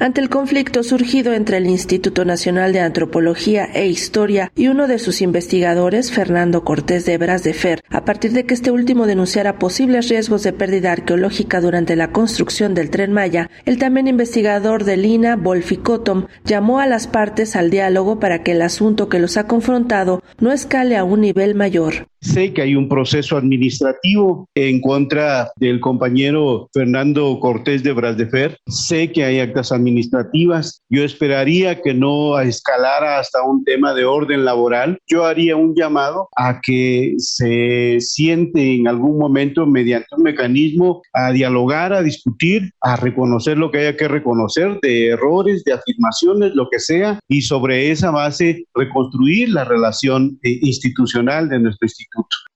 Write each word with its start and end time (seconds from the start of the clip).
ante 0.00 0.22
el 0.22 0.30
conflicto 0.30 0.82
surgido 0.82 1.34
entre 1.34 1.58
el 1.58 1.66
Instituto 1.66 2.24
Nacional 2.24 2.72
de 2.72 2.80
Antropología 2.80 3.66
e 3.66 3.86
Historia 3.86 4.50
y 4.56 4.68
uno 4.68 4.88
de 4.88 4.98
sus 4.98 5.20
investigadores, 5.20 6.10
Fernando 6.10 6.64
Cortés 6.64 7.04
de 7.04 7.18
Bras 7.18 7.44
de 7.44 7.52
Fer, 7.52 7.82
a 7.90 8.06
partir 8.06 8.32
de 8.32 8.46
que 8.46 8.54
este 8.54 8.70
último 8.70 9.06
denunciara 9.06 9.58
posibles 9.58 10.08
riesgos 10.08 10.42
de 10.42 10.54
pérdida 10.54 10.90
arqueológica 10.90 11.60
durante 11.60 11.96
la 11.96 12.12
construcción 12.12 12.74
del 12.74 12.88
tren 12.88 13.12
Maya, 13.12 13.50
el 13.66 13.76
también 13.76 14.08
investigador 14.08 14.84
de 14.84 14.96
Lina, 14.96 15.36
Bolficotom, 15.36 16.26
llamó 16.44 16.80
a 16.80 16.86
las 16.86 17.06
partes 17.06 17.54
al 17.54 17.70
diálogo 17.70 18.18
para 18.18 18.42
que 18.42 18.52
el 18.52 18.62
asunto 18.62 19.10
que 19.10 19.18
los 19.18 19.36
ha 19.36 19.46
confrontado 19.46 20.22
no 20.40 20.50
escale 20.50 20.96
a 20.96 21.04
un 21.04 21.20
nivel 21.20 21.54
mayor. 21.54 22.09
Sé 22.22 22.52
que 22.52 22.60
hay 22.60 22.76
un 22.76 22.86
proceso 22.86 23.38
administrativo 23.38 24.46
en 24.54 24.82
contra 24.82 25.50
del 25.56 25.80
compañero 25.80 26.68
Fernando 26.74 27.40
Cortés 27.40 27.82
de 27.82 27.92
Brasdefer. 27.92 28.58
Sé 28.66 29.10
que 29.10 29.24
hay 29.24 29.40
actas 29.40 29.72
administrativas. 29.72 30.82
Yo 30.90 31.02
esperaría 31.02 31.80
que 31.80 31.94
no 31.94 32.38
escalara 32.38 33.18
hasta 33.18 33.42
un 33.42 33.64
tema 33.64 33.94
de 33.94 34.04
orden 34.04 34.44
laboral. 34.44 34.98
Yo 35.08 35.24
haría 35.24 35.56
un 35.56 35.74
llamado 35.74 36.28
a 36.36 36.60
que 36.60 37.14
se 37.16 37.96
siente 38.00 38.74
en 38.74 38.86
algún 38.86 39.18
momento 39.18 39.66
mediante 39.66 40.08
un 40.14 40.24
mecanismo 40.24 41.00
a 41.14 41.32
dialogar, 41.32 41.94
a 41.94 42.02
discutir, 42.02 42.70
a 42.82 42.96
reconocer 42.96 43.56
lo 43.56 43.70
que 43.70 43.78
haya 43.78 43.96
que 43.96 44.08
reconocer 44.08 44.78
de 44.82 45.08
errores, 45.08 45.64
de 45.64 45.72
afirmaciones, 45.72 46.54
lo 46.54 46.68
que 46.70 46.80
sea, 46.80 47.18
y 47.28 47.40
sobre 47.40 47.90
esa 47.90 48.10
base 48.10 48.66
reconstruir 48.74 49.48
la 49.48 49.64
relación 49.64 50.38
eh, 50.42 50.58
institucional 50.60 51.48
de 51.48 51.60
nuestro 51.60 51.86
instituto 51.86 52.09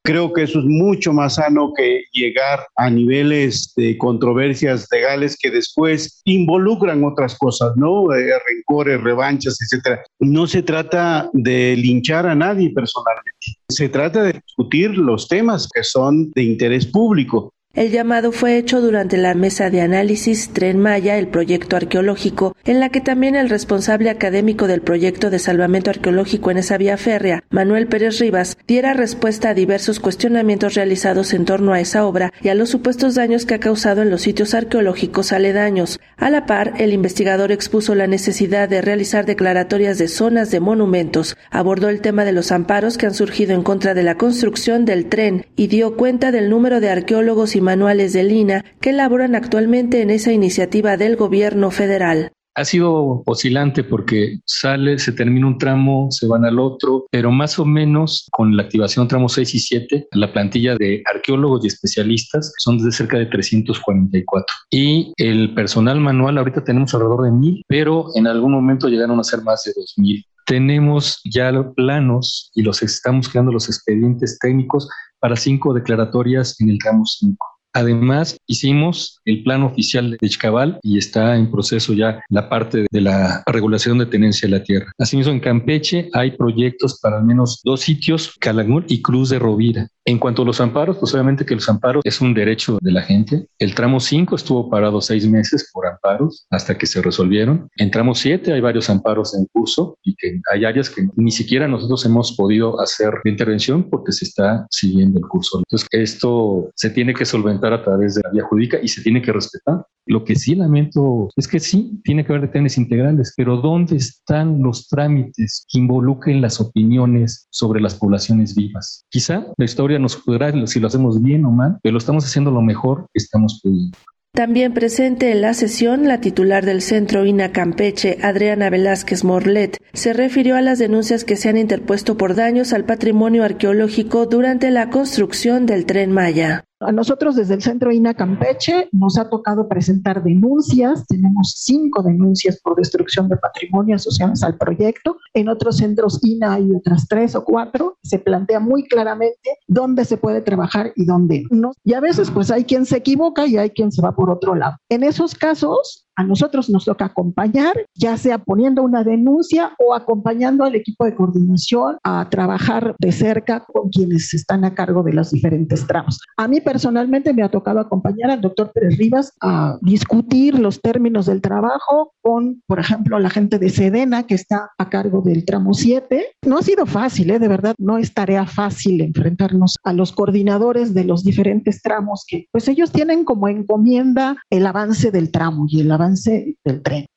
Creo 0.06 0.34
que 0.34 0.42
eso 0.42 0.58
es 0.58 0.66
mucho 0.66 1.14
más 1.14 1.36
sano 1.36 1.72
que 1.74 2.04
llegar 2.12 2.66
a 2.76 2.90
niveles 2.90 3.72
de 3.74 3.96
controversias 3.96 4.86
legales 4.92 5.34
que 5.40 5.50
después 5.50 6.20
involucran 6.24 7.02
otras 7.04 7.38
cosas, 7.38 7.72
¿no? 7.76 8.12
Eh, 8.12 8.30
rencores, 8.46 9.00
revanchas, 9.00 9.56
etcétera. 9.62 10.02
No 10.20 10.46
se 10.46 10.62
trata 10.62 11.30
de 11.32 11.74
linchar 11.76 12.26
a 12.26 12.34
nadie 12.34 12.70
personalmente. 12.74 13.32
Se 13.70 13.88
trata 13.88 14.24
de 14.24 14.34
discutir 14.34 14.90
los 14.90 15.26
temas 15.26 15.70
que 15.72 15.82
son 15.82 16.30
de 16.32 16.42
interés 16.42 16.84
público. 16.84 17.53
El 17.74 17.90
llamado 17.90 18.30
fue 18.30 18.56
hecho 18.56 18.80
durante 18.80 19.16
la 19.16 19.34
mesa 19.34 19.68
de 19.68 19.80
análisis 19.80 20.50
Tren 20.52 20.78
Maya, 20.78 21.18
el 21.18 21.26
proyecto 21.26 21.74
arqueológico, 21.74 22.54
en 22.64 22.78
la 22.78 22.90
que 22.90 23.00
también 23.00 23.34
el 23.34 23.50
responsable 23.50 24.10
académico 24.10 24.68
del 24.68 24.80
proyecto 24.80 25.28
de 25.28 25.40
salvamento 25.40 25.90
arqueológico 25.90 26.52
en 26.52 26.58
esa 26.58 26.78
vía 26.78 26.96
férrea, 26.96 27.42
Manuel 27.50 27.88
Pérez 27.88 28.20
Rivas, 28.20 28.56
diera 28.68 28.94
respuesta 28.94 29.48
a 29.48 29.54
diversos 29.54 29.98
cuestionamientos 29.98 30.74
realizados 30.74 31.34
en 31.34 31.46
torno 31.46 31.72
a 31.72 31.80
esa 31.80 32.06
obra 32.06 32.32
y 32.40 32.48
a 32.48 32.54
los 32.54 32.70
supuestos 32.70 33.16
daños 33.16 33.44
que 33.44 33.54
ha 33.54 33.58
causado 33.58 34.02
en 34.02 34.10
los 34.10 34.22
sitios 34.22 34.54
arqueológicos 34.54 35.32
aledaños. 35.32 35.98
A 36.16 36.30
la 36.30 36.46
par, 36.46 36.74
el 36.78 36.92
investigador 36.92 37.50
expuso 37.50 37.96
la 37.96 38.06
necesidad 38.06 38.68
de 38.68 38.82
realizar 38.82 39.26
declaratorias 39.26 39.98
de 39.98 40.06
zonas 40.06 40.52
de 40.52 40.60
monumentos, 40.60 41.36
abordó 41.50 41.88
el 41.88 42.02
tema 42.02 42.24
de 42.24 42.30
los 42.30 42.52
amparos 42.52 42.98
que 42.98 43.06
han 43.06 43.14
surgido 43.14 43.52
en 43.52 43.64
contra 43.64 43.94
de 43.94 44.04
la 44.04 44.14
construcción 44.14 44.84
del 44.84 45.06
tren 45.06 45.46
y 45.56 45.66
dio 45.66 45.96
cuenta 45.96 46.30
del 46.30 46.50
número 46.50 46.78
de 46.78 46.90
arqueólogos 46.90 47.56
y 47.56 47.63
manuales 47.64 48.12
de 48.12 48.22
Lina 48.22 48.64
que 48.80 48.90
elaboran 48.90 49.34
actualmente 49.34 50.02
en 50.02 50.10
esa 50.10 50.32
iniciativa 50.32 50.96
del 50.96 51.16
gobierno 51.16 51.72
federal. 51.72 52.30
Ha 52.56 52.64
sido 52.64 53.24
oscilante 53.26 53.82
porque 53.82 54.38
sale, 54.46 55.00
se 55.00 55.10
termina 55.10 55.48
un 55.48 55.58
tramo, 55.58 56.06
se 56.10 56.28
van 56.28 56.44
al 56.44 56.60
otro, 56.60 57.06
pero 57.10 57.32
más 57.32 57.58
o 57.58 57.64
menos 57.64 58.28
con 58.30 58.56
la 58.56 58.62
activación 58.62 59.08
tramo 59.08 59.28
6 59.28 59.54
y 59.56 59.58
7, 59.58 60.06
la 60.12 60.32
plantilla 60.32 60.76
de 60.76 61.02
arqueólogos 61.12 61.64
y 61.64 61.66
especialistas 61.66 62.52
son 62.58 62.78
de 62.78 62.92
cerca 62.92 63.18
de 63.18 63.26
344. 63.26 64.46
Y 64.70 65.12
el 65.16 65.52
personal 65.54 66.00
manual, 66.00 66.38
ahorita 66.38 66.62
tenemos 66.62 66.94
alrededor 66.94 67.24
de 67.24 67.32
1000, 67.32 67.62
pero 67.66 68.06
en 68.14 68.28
algún 68.28 68.52
momento 68.52 68.88
llegaron 68.88 69.18
a 69.18 69.24
ser 69.24 69.42
más 69.42 69.64
de 69.64 69.72
2000. 69.74 70.24
Tenemos 70.46 71.20
ya 71.24 71.50
planos 71.74 72.52
y 72.54 72.62
los 72.62 72.82
estamos 72.84 73.28
creando 73.28 73.50
los 73.50 73.66
expedientes 73.68 74.38
técnicos 74.38 74.88
para 75.18 75.34
cinco 75.34 75.74
declaratorias 75.74 76.60
en 76.60 76.68
el 76.68 76.78
tramo 76.78 77.04
5. 77.04 77.53
Además, 77.74 78.36
hicimos 78.46 79.20
el 79.24 79.42
plan 79.42 79.64
oficial 79.64 80.16
de 80.20 80.28
Chcabal 80.28 80.78
y 80.82 80.96
está 80.96 81.36
en 81.36 81.50
proceso 81.50 81.92
ya 81.92 82.22
la 82.30 82.48
parte 82.48 82.86
de 82.90 83.00
la 83.00 83.42
regulación 83.46 83.98
de 83.98 84.06
tenencia 84.06 84.48
de 84.48 84.58
la 84.58 84.64
tierra. 84.64 84.92
Asimismo, 84.98 85.32
en 85.32 85.40
Campeche 85.40 86.08
hay 86.12 86.30
proyectos 86.32 87.00
para 87.00 87.18
al 87.18 87.24
menos 87.24 87.60
dos 87.64 87.80
sitios, 87.80 88.36
Calakmul 88.40 88.84
y 88.88 89.02
Cruz 89.02 89.28
de 89.30 89.40
Rovira. 89.40 89.88
En 90.06 90.18
cuanto 90.18 90.42
a 90.42 90.44
los 90.44 90.60
amparos, 90.60 90.98
pues 90.98 91.14
obviamente 91.14 91.46
que 91.46 91.54
los 91.54 91.66
amparos 91.68 92.02
es 92.04 92.20
un 92.20 92.34
derecho 92.34 92.78
de 92.82 92.92
la 92.92 93.00
gente. 93.00 93.46
El 93.58 93.74
tramo 93.74 94.00
5 94.00 94.36
estuvo 94.36 94.68
parado 94.68 95.00
seis 95.00 95.26
meses 95.26 95.70
por 95.72 95.86
amparos 95.86 96.46
hasta 96.50 96.76
que 96.76 96.84
se 96.84 97.00
resolvieron. 97.00 97.68
En 97.78 97.90
tramo 97.90 98.14
7 98.14 98.52
hay 98.52 98.60
varios 98.60 98.90
amparos 98.90 99.34
en 99.34 99.46
curso 99.46 99.96
y 100.02 100.14
que 100.14 100.40
hay 100.52 100.66
áreas 100.66 100.90
que 100.90 101.08
ni 101.16 101.30
siquiera 101.30 101.66
nosotros 101.66 102.04
hemos 102.04 102.36
podido 102.36 102.78
hacer 102.82 103.14
intervención 103.24 103.88
porque 103.88 104.12
se 104.12 104.26
está 104.26 104.66
siguiendo 104.70 105.18
el 105.18 105.26
curso. 105.26 105.58
Entonces, 105.58 105.88
esto 105.90 106.70
se 106.74 106.90
tiene 106.90 107.14
que 107.14 107.24
solventar 107.24 107.63
a 107.72 107.82
través 107.82 108.14
de 108.14 108.22
la 108.24 108.30
vía 108.30 108.44
jurídica 108.44 108.78
y 108.82 108.88
se 108.88 109.02
tiene 109.02 109.22
que 109.22 109.32
respetar. 109.32 109.86
Lo 110.06 110.24
que 110.24 110.36
sí 110.36 110.54
lamento 110.54 111.30
es 111.36 111.48
que 111.48 111.60
sí, 111.60 112.00
tiene 112.04 112.24
que 112.24 112.32
haber 112.32 112.42
detenciones 112.42 112.76
integrales, 112.76 113.32
pero 113.36 113.56
¿dónde 113.56 113.96
están 113.96 114.62
los 114.62 114.86
trámites 114.88 115.64
que 115.68 115.78
involucren 115.78 116.42
las 116.42 116.60
opiniones 116.60 117.46
sobre 117.50 117.80
las 117.80 117.94
poblaciones 117.94 118.54
vivas? 118.54 119.06
Quizá 119.08 119.46
la 119.56 119.64
historia 119.64 119.98
nos 119.98 120.16
juzgará 120.16 120.66
si 120.66 120.78
lo 120.78 120.88
hacemos 120.88 121.22
bien 121.22 121.44
o 121.46 121.50
mal, 121.50 121.78
pero 121.82 121.94
lo 121.94 121.98
estamos 121.98 122.24
haciendo 122.24 122.50
lo 122.50 122.60
mejor 122.60 123.06
que 123.14 123.18
estamos 123.18 123.60
pudiendo. 123.62 123.96
También 124.34 124.74
presente 124.74 125.30
en 125.30 125.42
la 125.42 125.54
sesión, 125.54 126.08
la 126.08 126.20
titular 126.20 126.66
del 126.66 126.82
Centro 126.82 127.24
INA 127.24 127.52
Campeche, 127.52 128.18
Adriana 128.20 128.68
Velázquez 128.68 129.22
Morlet, 129.22 129.80
se 129.92 130.12
refirió 130.12 130.56
a 130.56 130.60
las 130.60 130.80
denuncias 130.80 131.22
que 131.22 131.36
se 131.36 131.48
han 131.48 131.56
interpuesto 131.56 132.16
por 132.16 132.34
daños 132.34 132.72
al 132.72 132.84
patrimonio 132.84 133.44
arqueológico 133.44 134.26
durante 134.26 134.72
la 134.72 134.90
construcción 134.90 135.66
del 135.66 135.86
tren 135.86 136.10
Maya. 136.10 136.64
A 136.80 136.90
nosotros 136.90 137.36
desde 137.36 137.54
el 137.54 137.62
Centro 137.62 137.92
INA 137.92 138.14
Campeche 138.14 138.88
nos 138.90 139.16
ha 139.18 139.30
tocado 139.30 139.68
presentar 139.68 140.24
denuncias, 140.24 141.06
tenemos 141.06 141.54
cinco 141.56 142.02
denuncias 142.02 142.60
por 142.60 142.74
destrucción 142.74 143.28
de 143.28 143.36
patrimonio 143.36 143.94
asociadas 143.94 144.42
al 144.42 144.58
proyecto, 144.58 145.16
en 145.34 145.48
otros 145.48 145.78
centros 145.78 146.20
INA 146.22 146.54
hay 146.54 146.72
otras 146.72 147.06
tres 147.08 147.34
o 147.34 147.44
cuatro, 147.44 147.98
se 148.02 148.18
plantea 148.18 148.60
muy 148.60 148.84
claramente 148.84 149.58
dónde 149.66 150.04
se 150.04 150.16
puede 150.16 150.40
trabajar 150.40 150.92
y 150.96 151.04
dónde 151.04 151.44
no. 151.50 151.72
Y 151.84 151.94
a 151.94 152.00
veces 152.00 152.30
pues 152.30 152.50
hay 152.50 152.64
quien 152.64 152.86
se 152.86 152.96
equivoca 152.96 153.46
y 153.46 153.56
hay 153.56 153.70
quien 153.70 153.92
se 153.92 154.02
va 154.02 154.14
por 154.14 154.30
otro 154.30 154.54
lado. 154.54 154.76
En 154.88 155.02
esos 155.02 155.34
casos 155.34 156.03
a 156.16 156.24
nosotros 156.24 156.70
nos 156.70 156.84
toca 156.84 157.06
acompañar, 157.06 157.74
ya 157.94 158.16
sea 158.16 158.38
poniendo 158.38 158.82
una 158.82 159.04
denuncia 159.04 159.72
o 159.78 159.94
acompañando 159.94 160.64
al 160.64 160.74
equipo 160.74 161.04
de 161.04 161.14
coordinación 161.14 161.96
a 162.02 162.28
trabajar 162.30 162.94
de 162.98 163.12
cerca 163.12 163.64
con 163.66 163.90
quienes 163.90 164.32
están 164.34 164.64
a 164.64 164.74
cargo 164.74 165.02
de 165.02 165.12
los 165.12 165.30
diferentes 165.30 165.86
tramos. 165.86 166.20
A 166.36 166.48
mí 166.48 166.60
personalmente 166.60 167.32
me 167.32 167.42
ha 167.42 167.50
tocado 167.50 167.80
acompañar 167.80 168.30
al 168.30 168.40
doctor 168.40 168.72
Pérez 168.72 168.98
Rivas 168.98 169.32
a 169.40 169.78
discutir 169.82 170.58
los 170.58 170.80
términos 170.80 171.26
del 171.26 171.40
trabajo 171.40 172.12
con, 172.20 172.62
por 172.66 172.78
ejemplo, 172.78 173.18
la 173.18 173.30
gente 173.30 173.58
de 173.58 173.70
Sedena 173.70 174.24
que 174.24 174.34
está 174.34 174.70
a 174.78 174.88
cargo 174.88 175.22
del 175.22 175.44
tramo 175.44 175.74
7. 175.74 176.26
No 176.46 176.58
ha 176.58 176.62
sido 176.62 176.86
fácil, 176.86 177.30
¿eh? 177.30 177.38
de 177.38 177.48
verdad, 177.48 177.74
no 177.78 177.98
es 177.98 178.14
tarea 178.14 178.46
fácil 178.46 179.00
enfrentarnos 179.00 179.78
a 179.82 179.92
los 179.92 180.12
coordinadores 180.12 180.94
de 180.94 181.04
los 181.04 181.24
diferentes 181.24 181.82
tramos 181.82 182.24
que 182.26 182.46
pues 182.52 182.68
ellos 182.68 182.92
tienen 182.92 183.24
como 183.24 183.48
encomienda 183.48 184.36
el 184.50 184.66
avance 184.66 185.10
del 185.10 185.30
tramo 185.30 185.66
y 185.68 185.80
el 185.80 185.90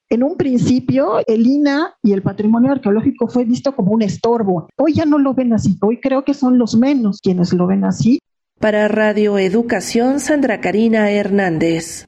En 0.10 0.24
un 0.24 0.38
principio, 0.38 1.20
el 1.28 1.46
INA 1.46 1.96
y 2.02 2.14
el 2.14 2.22
patrimonio 2.22 2.72
arqueológico 2.72 3.28
fue 3.28 3.44
visto 3.44 3.76
como 3.76 3.92
un 3.92 4.02
estorbo. 4.02 4.70
Hoy 4.78 4.94
ya 4.94 5.06
no 5.06 5.20
lo 5.20 5.34
ven 5.34 5.54
así. 5.54 5.78
Hoy 5.82 6.00
creo 6.00 6.24
que 6.24 6.34
son 6.34 6.58
los 6.58 6.76
menos 6.76 7.20
quienes 7.22 7.54
lo 7.54 7.68
ven 7.68 7.84
así. 7.84 8.20
Para 8.60 8.88
Radio 8.88 9.38
Educación, 9.38 10.20
Sandra 10.20 10.62
Karina 10.62 11.12
Hernández. 11.12 12.08